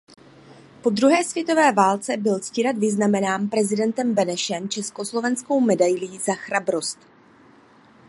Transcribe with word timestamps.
Po 0.81 0.89
druhé 0.89 1.23
světové 1.23 1.71
válce 1.71 2.17
byl 2.17 2.39
Ctirad 2.39 2.77
vyznamenán 2.77 3.49
prezidentem 3.49 4.13
Benešem 4.13 4.69
československou 4.69 5.61
medailí 5.61 6.17
Za 6.19 6.33
chrabrost. 6.33 6.99